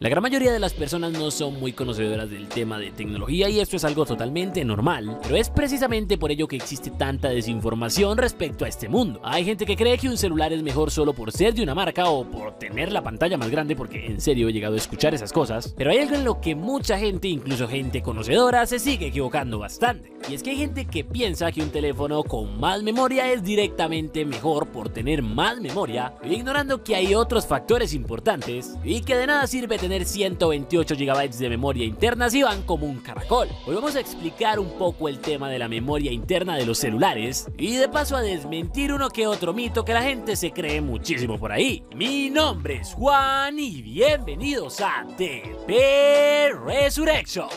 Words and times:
La 0.00 0.08
gran 0.08 0.24
mayoría 0.24 0.52
de 0.52 0.58
las 0.58 0.74
personas 0.74 1.12
no 1.12 1.30
son 1.30 1.60
muy 1.60 1.72
conocedoras 1.72 2.28
del 2.28 2.48
tema 2.48 2.80
de 2.80 2.90
tecnología 2.90 3.48
y 3.48 3.60
esto 3.60 3.76
es 3.76 3.84
algo 3.84 4.04
totalmente 4.04 4.64
normal, 4.64 5.20
pero 5.22 5.36
es 5.36 5.50
precisamente 5.50 6.18
por 6.18 6.32
ello 6.32 6.48
que 6.48 6.56
existe 6.56 6.90
tanta 6.90 7.28
desinformación 7.28 8.18
respecto 8.18 8.64
a 8.64 8.68
este 8.68 8.88
mundo. 8.88 9.20
Hay 9.22 9.44
gente 9.44 9.64
que 9.64 9.76
cree 9.76 9.96
que 9.96 10.08
un 10.08 10.16
celular 10.16 10.52
es 10.52 10.64
mejor 10.64 10.90
solo 10.90 11.12
por 11.12 11.30
ser 11.30 11.54
de 11.54 11.62
una 11.62 11.76
marca 11.76 12.08
o 12.08 12.28
por 12.28 12.58
tener 12.58 12.90
la 12.90 13.04
pantalla 13.04 13.36
más 13.36 13.50
grande 13.50 13.76
porque 13.76 14.06
en 14.06 14.20
serio 14.20 14.48
he 14.48 14.52
llegado 14.52 14.74
a 14.74 14.78
escuchar 14.78 15.14
esas 15.14 15.32
cosas, 15.32 15.72
pero 15.76 15.92
hay 15.92 15.98
algo 15.98 16.16
en 16.16 16.24
lo 16.24 16.40
que 16.40 16.56
mucha 16.56 16.98
gente, 16.98 17.28
incluso 17.28 17.68
gente 17.68 18.02
conocedora, 18.02 18.66
se 18.66 18.80
sigue 18.80 19.06
equivocando 19.06 19.60
bastante. 19.60 20.12
Y 20.28 20.34
es 20.34 20.42
que 20.42 20.50
hay 20.50 20.56
gente 20.56 20.86
que 20.86 21.04
piensa 21.04 21.52
que 21.52 21.62
un 21.62 21.70
teléfono 21.70 22.24
con 22.24 22.58
más 22.58 22.82
memoria 22.82 23.30
es 23.32 23.44
directamente 23.44 24.24
mejor 24.24 24.66
por 24.72 24.88
tener 24.88 25.22
más 25.22 25.60
memoria, 25.60 26.14
ignorando 26.24 26.82
que 26.82 26.96
hay 26.96 27.14
otros 27.14 27.46
factores 27.46 27.94
importantes 27.94 28.74
y 28.82 29.02
que 29.02 29.14
de 29.14 29.28
nada 29.28 29.46
sirve 29.46 29.78
tener 29.84 30.06
128 30.06 30.94
GB 30.96 31.30
de 31.36 31.50
memoria 31.50 31.84
interna 31.84 32.30
si 32.30 32.42
van 32.42 32.62
como 32.62 32.86
un 32.86 33.00
caracol. 33.00 33.48
Hoy 33.66 33.74
vamos 33.74 33.94
a 33.96 34.00
explicar 34.00 34.58
un 34.58 34.78
poco 34.78 35.10
el 35.10 35.18
tema 35.18 35.50
de 35.50 35.58
la 35.58 35.68
memoria 35.68 36.10
interna 36.10 36.56
de 36.56 36.64
los 36.64 36.78
celulares 36.78 37.48
y 37.58 37.76
de 37.76 37.86
paso 37.90 38.16
a 38.16 38.22
desmentir 38.22 38.94
uno 38.94 39.10
que 39.10 39.26
otro 39.26 39.52
mito 39.52 39.84
que 39.84 39.92
la 39.92 40.02
gente 40.02 40.36
se 40.36 40.52
cree 40.52 40.80
muchísimo 40.80 41.38
por 41.38 41.52
ahí. 41.52 41.84
Mi 41.94 42.30
nombre 42.30 42.76
es 42.76 42.94
Juan 42.94 43.58
y 43.58 43.82
bienvenidos 43.82 44.80
a 44.80 45.04
TP 45.18 46.54
Resurrection. 46.64 47.50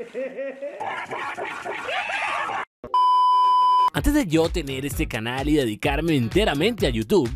Antes 4.00 4.14
de 4.14 4.26
yo 4.26 4.48
tener 4.48 4.86
este 4.86 5.06
canal 5.06 5.46
y 5.46 5.56
dedicarme 5.56 6.16
enteramente 6.16 6.86
a 6.86 6.88
YouTube, 6.88 7.28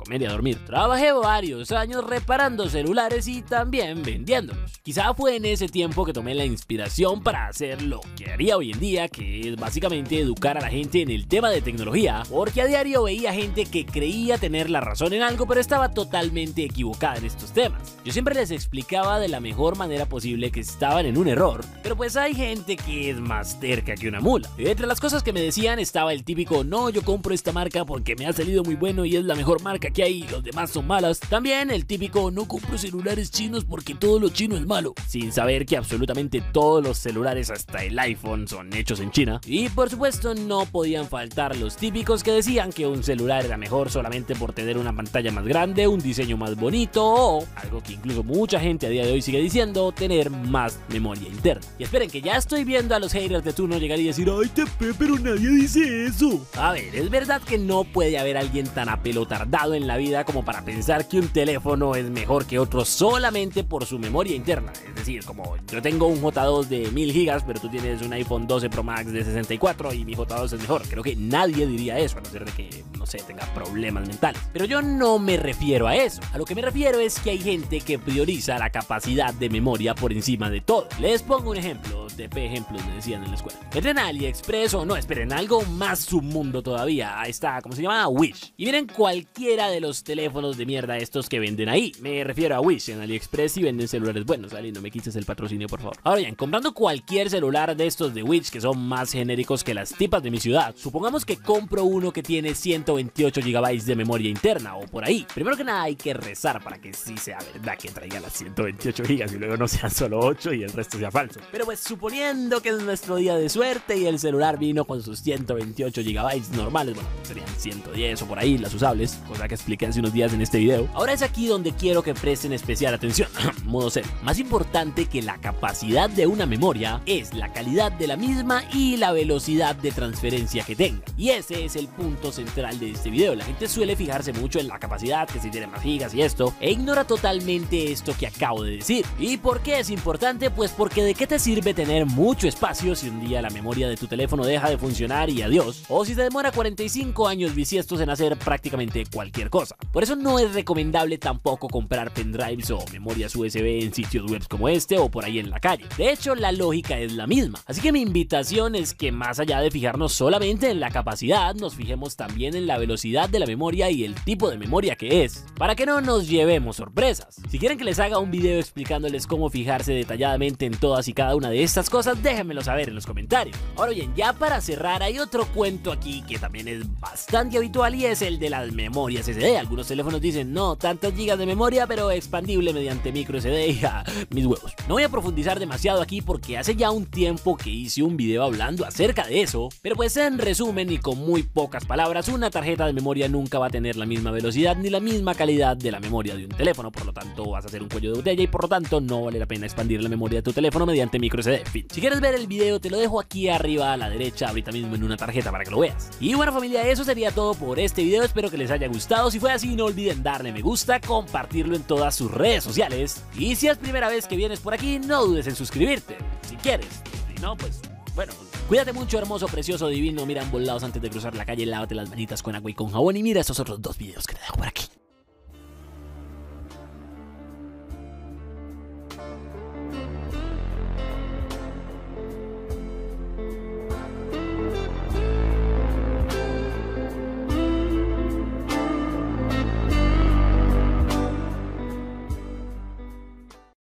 comer 0.00 0.22
y 0.22 0.26
a 0.26 0.30
dormir. 0.30 0.58
Trabajé 0.64 1.12
varios 1.12 1.72
años 1.72 2.04
reparando 2.04 2.68
celulares 2.68 3.28
y 3.28 3.42
también 3.42 4.02
vendiéndolos. 4.02 4.80
Quizá 4.82 5.14
fue 5.14 5.36
en 5.36 5.44
ese 5.44 5.68
tiempo 5.68 6.04
que 6.04 6.12
tomé 6.12 6.34
la 6.34 6.44
inspiración 6.44 7.22
para 7.22 7.46
hacer 7.46 7.82
lo 7.82 8.00
que 8.16 8.30
haría 8.30 8.56
hoy 8.56 8.72
en 8.72 8.80
día, 8.80 9.08
que 9.08 9.48
es 9.48 9.56
básicamente 9.56 10.18
educar 10.18 10.56
a 10.56 10.62
la 10.62 10.70
gente 10.70 11.02
en 11.02 11.10
el 11.10 11.26
tema 11.26 11.50
de 11.50 11.62
tecnología, 11.62 12.22
porque 12.30 12.62
a 12.62 12.66
diario 12.66 13.02
veía 13.02 13.32
gente 13.32 13.66
que 13.66 13.84
creía 13.84 14.38
tener 14.38 14.70
la 14.70 14.80
razón 14.80 15.12
en 15.12 15.22
algo, 15.22 15.46
pero 15.46 15.60
estaba 15.60 15.90
totalmente 15.90 16.64
equivocada 16.64 17.16
en 17.16 17.26
estos 17.26 17.52
temas. 17.52 17.96
Yo 18.04 18.12
siempre 18.12 18.34
les 18.34 18.50
explicaba 18.50 19.20
de 19.20 19.28
la 19.28 19.40
mejor 19.40 19.76
manera 19.76 20.06
posible 20.06 20.50
que 20.50 20.60
estaban 20.60 21.06
en 21.06 21.18
un 21.18 21.28
error, 21.28 21.64
pero 21.82 21.96
pues 21.96 22.16
hay 22.16 22.34
gente 22.34 22.76
que 22.76 23.10
es 23.10 23.20
más 23.20 23.60
terca 23.60 23.94
que 23.94 24.08
una 24.08 24.20
mula. 24.20 24.48
Entre 24.58 24.86
las 24.86 25.00
cosas 25.00 25.22
que 25.22 25.32
me 25.32 25.40
decían 25.40 25.78
estaba 25.78 26.12
el 26.12 26.24
típico, 26.24 26.64
no, 26.64 26.90
yo 26.90 27.02
compro 27.02 27.34
esta 27.34 27.52
marca 27.52 27.84
porque 27.84 28.16
me 28.16 28.26
ha 28.26 28.32
salido 28.32 28.64
muy 28.64 28.74
bueno 28.74 29.04
y 29.04 29.16
es 29.16 29.24
la 29.24 29.34
mejor 29.34 29.62
marca 29.62 29.89
que 29.90 30.02
hay 30.02 30.22
los 30.28 30.42
demás 30.42 30.70
son 30.70 30.86
malas. 30.86 31.20
También 31.20 31.70
el 31.70 31.86
típico 31.86 32.30
no 32.30 32.46
compro 32.46 32.78
celulares 32.78 33.30
chinos 33.30 33.64
porque 33.64 33.94
todo 33.94 34.18
lo 34.18 34.28
chino 34.28 34.56
es 34.56 34.66
malo, 34.66 34.94
sin 35.06 35.32
saber 35.32 35.66
que 35.66 35.76
absolutamente 35.76 36.42
todos 36.52 36.82
los 36.82 36.98
celulares 36.98 37.50
hasta 37.50 37.84
el 37.84 37.98
iPhone 37.98 38.48
son 38.48 38.72
hechos 38.72 39.00
en 39.00 39.10
China. 39.10 39.40
Y 39.46 39.68
por 39.68 39.90
supuesto 39.90 40.34
no 40.34 40.66
podían 40.66 41.06
faltar 41.08 41.56
los 41.56 41.76
típicos 41.76 42.22
que 42.22 42.32
decían 42.32 42.72
que 42.72 42.86
un 42.86 43.02
celular 43.02 43.44
era 43.44 43.56
mejor 43.56 43.90
solamente 43.90 44.34
por 44.34 44.52
tener 44.52 44.78
una 44.78 44.94
pantalla 44.94 45.32
más 45.32 45.44
grande, 45.44 45.88
un 45.88 46.00
diseño 46.00 46.36
más 46.36 46.56
bonito 46.56 47.04
o, 47.04 47.46
algo 47.56 47.82
que 47.82 47.94
incluso 47.94 48.22
mucha 48.22 48.60
gente 48.60 48.86
a 48.86 48.90
día 48.90 49.04
de 49.04 49.12
hoy 49.12 49.22
sigue 49.22 49.40
diciendo, 49.40 49.92
tener 49.92 50.30
más 50.30 50.78
memoria 50.88 51.28
interna. 51.28 51.66
Y 51.78 51.84
esperen 51.84 52.10
que 52.10 52.20
ya 52.20 52.36
estoy 52.36 52.64
viendo 52.64 52.94
a 52.94 52.98
los 52.98 53.12
haters 53.12 53.44
de 53.44 53.52
turno 53.52 53.78
llegar 53.78 53.98
y 53.98 54.06
decir, 54.06 54.28
ay 54.30 54.48
TP, 54.48 54.94
pero 54.98 55.18
nadie 55.18 55.50
dice 55.50 56.06
eso. 56.06 56.44
A 56.56 56.72
ver, 56.72 56.94
es 56.94 57.10
verdad 57.10 57.42
que 57.42 57.58
no 57.58 57.84
puede 57.84 58.18
haber 58.18 58.36
alguien 58.36 58.66
tan 58.66 58.88
apelotardado 58.88 59.74
en 59.74 59.79
la 59.86 59.96
vida 59.96 60.24
como 60.24 60.44
para 60.44 60.64
pensar 60.64 61.08
que 61.08 61.18
un 61.18 61.28
teléfono 61.28 61.94
es 61.94 62.10
mejor 62.10 62.46
que 62.46 62.58
otro 62.58 62.84
solamente 62.84 63.64
por 63.64 63.86
su 63.86 63.98
memoria 63.98 64.34
interna. 64.34 64.72
Es 64.88 64.94
decir, 64.94 65.24
como 65.24 65.56
yo 65.70 65.82
tengo 65.82 66.06
un 66.06 66.20
J2 66.20 66.66
de 66.66 66.90
1000 66.90 67.12
gigas, 67.12 67.42
pero 67.46 67.60
tú 67.60 67.68
tienes 67.68 68.02
un 68.02 68.12
iPhone 68.12 68.46
12 68.46 68.70
Pro 68.70 68.82
Max 68.82 69.12
de 69.12 69.24
64 69.24 69.92
y 69.94 70.04
mi 70.04 70.14
J2 70.14 70.44
es 70.44 70.60
mejor. 70.60 70.82
Creo 70.88 71.02
que 71.02 71.16
nadie 71.16 71.66
diría 71.66 71.98
eso, 71.98 72.18
a 72.18 72.20
no 72.20 72.28
ser 72.30 72.44
de 72.44 72.52
que, 72.52 72.84
no 72.98 73.06
sé, 73.06 73.18
tenga 73.18 73.46
problemas 73.54 74.06
mentales. 74.06 74.40
Pero 74.52 74.64
yo 74.64 74.82
no 74.82 75.18
me 75.18 75.36
refiero 75.36 75.86
a 75.86 75.96
eso. 75.96 76.20
A 76.32 76.38
lo 76.38 76.44
que 76.44 76.54
me 76.54 76.62
refiero 76.62 76.98
es 76.98 77.18
que 77.20 77.30
hay 77.30 77.38
gente 77.38 77.80
que 77.80 77.98
prioriza 77.98 78.58
la 78.58 78.70
capacidad 78.70 79.34
de 79.34 79.50
memoria 79.50 79.94
por 79.94 80.12
encima 80.12 80.50
de 80.50 80.60
todo. 80.60 80.88
Les 80.98 81.22
pongo 81.22 81.50
un 81.50 81.56
ejemplo, 81.56 81.99
de 82.16 82.46
ejemplos 82.46 82.84
me 82.86 82.94
decían 82.94 83.22
en 83.22 83.30
la 83.30 83.36
escuela. 83.36 83.58
Entren 83.72 83.98
a 83.98 84.06
AliExpress 84.08 84.74
o 84.74 84.84
no, 84.84 84.96
esperen, 84.96 85.32
algo 85.32 85.62
más 85.62 86.00
submundo 86.00 86.62
todavía. 86.62 87.20
Ahí 87.20 87.30
está, 87.30 87.60
¿cómo 87.62 87.74
se 87.74 87.82
llama? 87.82 88.08
Wish. 88.08 88.52
Y 88.56 88.64
miren 88.64 88.86
cualquiera 88.86 89.68
de 89.68 89.80
los 89.80 90.04
teléfonos 90.04 90.56
de 90.56 90.66
mierda 90.66 90.96
estos 90.96 91.28
que 91.28 91.40
venden 91.40 91.68
ahí. 91.68 91.92
Me 92.00 92.24
refiero 92.24 92.56
a 92.56 92.60
Wish 92.60 92.90
en 92.90 93.00
AliExpress 93.00 93.58
y 93.58 93.62
venden 93.62 93.88
celulares 93.88 94.24
buenos. 94.24 94.52
Ali, 94.54 94.72
no 94.72 94.80
me 94.80 94.90
quites 94.90 95.16
el 95.16 95.24
patrocinio, 95.24 95.68
por 95.68 95.80
favor. 95.80 95.96
Ahora 96.02 96.20
bien, 96.20 96.34
comprando 96.34 96.72
cualquier 96.74 97.30
celular 97.30 97.76
de 97.76 97.86
estos 97.86 98.14
de 98.14 98.22
Wish 98.22 98.50
que 98.50 98.60
son 98.60 98.78
más 98.86 99.12
genéricos 99.12 99.64
que 99.64 99.74
las 99.74 99.92
tipas 99.92 100.22
de 100.22 100.30
mi 100.30 100.40
ciudad, 100.40 100.74
supongamos 100.76 101.24
que 101.24 101.36
compro 101.36 101.84
uno 101.84 102.12
que 102.12 102.22
tiene 102.22 102.54
128 102.54 103.40
GB 103.40 103.82
de 103.84 103.96
memoria 103.96 104.30
interna 104.30 104.76
o 104.76 104.86
por 104.86 105.04
ahí. 105.04 105.26
Primero 105.34 105.56
que 105.56 105.64
nada 105.64 105.82
hay 105.82 105.96
que 105.96 106.14
rezar 106.14 106.62
para 106.62 106.80
que 106.80 106.92
sí 106.92 107.16
sea 107.16 107.38
verdad 107.52 107.76
que 107.78 107.88
traiga 107.88 108.20
las 108.20 108.32
128 108.34 109.02
GB 109.04 109.34
y 109.34 109.38
luego 109.38 109.56
no 109.56 109.68
sean 109.68 109.90
solo 109.90 110.20
8 110.20 110.54
y 110.54 110.62
el 110.62 110.72
resto 110.72 110.98
sea 110.98 111.10
falso. 111.10 111.40
Pero 111.50 111.64
pues 111.64 111.80
suponiendo 112.00 112.62
que 112.62 112.70
es 112.70 112.82
nuestro 112.82 113.16
día 113.16 113.36
de 113.36 113.50
suerte 113.50 113.98
y 113.98 114.06
el 114.06 114.18
celular 114.18 114.58
vino 114.58 114.86
con 114.86 115.02
sus 115.02 115.20
128 115.20 116.00
GB 116.00 116.56
normales, 116.56 116.94
bueno, 116.94 117.10
serían 117.24 117.46
110 117.46 118.22
o 118.22 118.26
por 118.26 118.38
ahí 118.38 118.56
las 118.56 118.72
usables, 118.72 119.18
cosa 119.28 119.46
que 119.46 119.54
expliqué 119.54 119.84
hace 119.84 120.00
unos 120.00 120.14
días 120.14 120.32
en 120.32 120.40
este 120.40 120.56
video. 120.60 120.88
Ahora 120.94 121.12
es 121.12 121.20
aquí 121.20 121.46
donde 121.46 121.72
quiero 121.72 122.02
que 122.02 122.14
presten 122.14 122.54
especial 122.54 122.94
atención. 122.94 123.28
Modo 123.64 123.90
0. 123.90 124.08
Más 124.22 124.38
importante 124.38 125.04
que 125.04 125.20
la 125.20 125.36
capacidad 125.42 126.08
de 126.08 126.26
una 126.26 126.46
memoria 126.46 127.02
es 127.04 127.34
la 127.34 127.52
calidad 127.52 127.92
de 127.92 128.06
la 128.06 128.16
misma 128.16 128.64
y 128.72 128.96
la 128.96 129.12
velocidad 129.12 129.76
de 129.76 129.92
transferencia 129.92 130.64
que 130.64 130.76
tenga. 130.76 131.04
Y 131.18 131.28
ese 131.28 131.66
es 131.66 131.76
el 131.76 131.88
punto 131.88 132.32
central 132.32 132.80
de 132.80 132.92
este 132.92 133.10
video. 133.10 133.34
La 133.34 133.44
gente 133.44 133.68
suele 133.68 133.94
fijarse 133.94 134.32
mucho 134.32 134.58
en 134.58 134.68
la 134.68 134.78
capacidad, 134.78 135.28
que 135.28 135.38
si 135.38 135.50
tiene 135.50 135.66
más 135.66 135.82
gigas 135.82 136.14
y 136.14 136.22
esto, 136.22 136.54
e 136.60 136.70
ignora 136.70 137.04
totalmente 137.04 137.92
esto 137.92 138.14
que 138.18 138.26
acabo 138.26 138.62
de 138.62 138.76
decir. 138.76 139.04
¿Y 139.18 139.36
por 139.36 139.60
qué 139.60 139.80
es 139.80 139.90
importante? 139.90 140.50
Pues 140.50 140.70
porque 140.70 141.02
de 141.02 141.12
qué 141.12 141.26
te 141.26 141.38
sirve 141.38 141.74
tener 141.74 141.89
mucho 141.90 142.46
espacio 142.46 142.94
si 142.94 143.08
un 143.08 143.20
día 143.20 143.42
la 143.42 143.50
memoria 143.50 143.88
de 143.88 143.96
tu 143.96 144.06
teléfono 144.06 144.44
deja 144.44 144.70
de 144.70 144.78
funcionar 144.78 145.28
y 145.28 145.42
adiós, 145.42 145.82
o 145.88 146.04
si 146.04 146.14
se 146.14 146.22
demora 146.22 146.52
45 146.52 147.26
años 147.26 147.54
bisiestos 147.54 148.00
en 148.00 148.10
hacer 148.10 148.36
prácticamente 148.36 149.04
cualquier 149.12 149.50
cosa. 149.50 149.74
Por 149.92 150.04
eso 150.04 150.14
no 150.14 150.38
es 150.38 150.54
recomendable 150.54 151.18
tampoco 151.18 151.68
comprar 151.68 152.12
pendrives 152.12 152.70
o 152.70 152.84
memorias 152.92 153.34
USB 153.34 153.82
en 153.82 153.92
sitios 153.92 154.30
web 154.30 154.46
como 154.48 154.68
este 154.68 154.98
o 154.98 155.10
por 155.10 155.24
ahí 155.24 155.40
en 155.40 155.50
la 155.50 155.58
calle. 155.58 155.84
De 155.98 156.12
hecho, 156.12 156.36
la 156.36 156.52
lógica 156.52 156.96
es 156.96 157.12
la 157.12 157.26
misma. 157.26 157.58
Así 157.66 157.80
que 157.80 157.90
mi 157.90 158.00
invitación 158.00 158.76
es 158.76 158.94
que 158.94 159.10
más 159.10 159.40
allá 159.40 159.60
de 159.60 159.72
fijarnos 159.72 160.12
solamente 160.12 160.70
en 160.70 160.78
la 160.78 160.90
capacidad, 160.90 161.56
nos 161.56 161.74
fijemos 161.74 162.14
también 162.14 162.54
en 162.54 162.68
la 162.68 162.78
velocidad 162.78 163.28
de 163.28 163.40
la 163.40 163.46
memoria 163.46 163.90
y 163.90 164.04
el 164.04 164.14
tipo 164.14 164.48
de 164.48 164.58
memoria 164.58 164.94
que 164.94 165.24
es, 165.24 165.44
para 165.56 165.74
que 165.74 165.86
no 165.86 166.00
nos 166.00 166.28
llevemos 166.28 166.76
sorpresas. 166.76 167.40
Si 167.50 167.58
quieren 167.58 167.78
que 167.78 167.84
les 167.84 167.98
haga 167.98 168.20
un 168.20 168.30
video 168.30 168.60
explicándoles 168.60 169.26
cómo 169.26 169.50
fijarse 169.50 169.92
detalladamente 169.92 170.66
en 170.66 170.78
todas 170.78 171.08
y 171.08 171.14
cada 171.14 171.34
una 171.34 171.50
de 171.50 171.64
cosas, 171.88 172.22
déjenmelo 172.22 172.62
saber 172.62 172.88
en 172.88 172.94
los 172.94 173.06
comentarios. 173.06 173.56
Ahora 173.76 173.92
bien, 173.92 174.12
ya 174.14 174.32
para 174.32 174.60
cerrar, 174.60 175.02
hay 175.02 175.18
otro 175.18 175.46
cuento 175.46 175.92
aquí 175.92 176.22
que 176.22 176.38
también 176.38 176.68
es 176.68 177.00
bastante 177.00 177.56
habitual 177.56 177.94
y 177.94 178.06
es 178.06 178.20
el 178.22 178.38
de 178.38 178.50
las 178.50 178.72
memorias 178.72 179.26
SD. 179.26 179.56
Algunos 179.56 179.86
teléfonos 179.86 180.20
dicen, 180.20 180.52
no, 180.52 180.76
tantas 180.76 181.14
gigas 181.14 181.38
de 181.38 181.46
memoria, 181.46 181.86
pero 181.86 182.10
expandible 182.10 182.72
mediante 182.72 183.12
micro 183.12 183.40
SD 183.40 183.68
y 183.68 183.74
ja, 183.78 184.04
mis 184.30 184.44
huevos. 184.44 184.74
No 184.88 184.94
voy 184.94 185.04
a 185.04 185.08
profundizar 185.08 185.58
demasiado 185.58 186.02
aquí 186.02 186.20
porque 186.20 186.58
hace 186.58 186.74
ya 186.76 186.90
un 186.90 187.06
tiempo 187.06 187.56
que 187.56 187.70
hice 187.70 188.02
un 188.02 188.16
video 188.16 188.42
hablando 188.42 188.84
acerca 188.84 189.26
de 189.26 189.42
eso, 189.42 189.68
pero 189.80 189.96
pues 189.96 190.16
en 190.16 190.38
resumen 190.38 190.90
y 190.90 190.98
con 190.98 191.18
muy 191.18 191.42
pocas 191.42 191.84
palabras, 191.84 192.28
una 192.28 192.50
tarjeta 192.50 192.86
de 192.86 192.92
memoria 192.92 193.28
nunca 193.28 193.58
va 193.58 193.68
a 193.68 193.70
tener 193.70 193.96
la 193.96 194.06
misma 194.06 194.30
velocidad 194.30 194.76
ni 194.76 194.90
la 194.90 195.00
misma 195.00 195.34
calidad 195.34 195.76
de 195.76 195.92
la 195.92 196.00
memoria 196.00 196.34
de 196.34 196.44
un 196.44 196.50
teléfono, 196.50 196.90
por 196.90 197.06
lo 197.06 197.12
tanto 197.12 197.48
vas 197.50 197.64
a 197.64 197.68
hacer 197.68 197.82
un 197.82 197.88
cuello 197.88 198.10
de 198.10 198.16
botella 198.16 198.42
y 198.42 198.46
por 198.46 198.62
lo 198.62 198.68
tanto 198.68 199.00
no 199.00 199.24
vale 199.24 199.38
la 199.38 199.46
pena 199.46 199.66
expandir 199.66 200.02
la 200.02 200.08
memoria 200.08 200.38
de 200.38 200.42
tu 200.42 200.52
teléfono 200.52 200.86
mediante 200.86 201.18
micro 201.18 201.42
SD. 201.42 201.69
Fin. 201.70 201.86
Si 201.90 202.00
quieres 202.00 202.20
ver 202.20 202.34
el 202.34 202.46
video 202.46 202.80
te 202.80 202.90
lo 202.90 202.98
dejo 202.98 203.20
aquí 203.20 203.48
arriba 203.48 203.92
a 203.92 203.96
la 203.96 204.10
derecha 204.10 204.48
ahorita 204.48 204.72
mismo 204.72 204.94
en 204.94 205.04
una 205.04 205.16
tarjeta 205.16 205.50
para 205.50 205.64
que 205.64 205.70
lo 205.70 205.80
veas. 205.80 206.10
Y 206.20 206.34
bueno 206.34 206.52
familia, 206.52 206.82
eso 206.88 207.04
sería 207.04 207.30
todo 207.30 207.54
por 207.54 207.78
este 207.78 208.02
video, 208.02 208.22
espero 208.22 208.50
que 208.50 208.58
les 208.58 208.70
haya 208.70 208.88
gustado, 208.88 209.30
si 209.30 209.38
fue 209.38 209.52
así 209.52 209.76
no 209.76 209.84
olviden 209.84 210.22
darle 210.22 210.52
me 210.52 210.62
gusta, 210.62 211.00
compartirlo 211.00 211.76
en 211.76 211.82
todas 211.82 212.14
sus 212.14 212.30
redes 212.30 212.64
sociales 212.64 213.22
y 213.36 213.54
si 213.54 213.68
es 213.68 213.78
primera 213.78 214.08
vez 214.08 214.26
que 214.26 214.36
vienes 214.36 214.60
por 214.60 214.74
aquí 214.74 214.98
no 214.98 215.24
dudes 215.24 215.46
en 215.46 215.54
suscribirte, 215.54 216.16
si 216.48 216.56
quieres, 216.56 216.88
si 217.28 217.40
no 217.40 217.56
pues 217.56 217.80
bueno, 218.14 218.32
cuídate 218.68 218.92
mucho, 218.92 219.18
hermoso, 219.18 219.46
precioso, 219.46 219.88
divino. 219.88 220.26
Mira 220.26 220.42
ambos 220.42 220.60
lados 220.62 220.82
antes 220.82 221.00
de 221.00 221.10
cruzar 221.10 221.34
la 221.36 221.44
calle, 221.44 221.64
lávate 221.64 221.94
las 221.94 222.10
manitas 222.10 222.42
con 222.42 222.54
agua 222.54 222.70
y 222.70 222.74
con 222.74 222.90
jabón. 222.90 223.16
Y 223.16 223.22
mira 223.22 223.40
estos 223.40 223.60
otros 223.60 223.80
dos 223.80 223.96
videos 223.96 224.26
que 224.26 224.34
te 224.34 224.40
dejo 224.40 224.56
por 224.56 224.66
aquí. 224.66 224.84